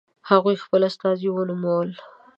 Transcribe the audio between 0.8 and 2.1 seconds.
استازي ونومول.